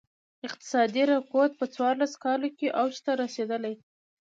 [0.47, 3.73] اقتصادي رکود په څوارلس کالو کې اوج ته رسېدلی.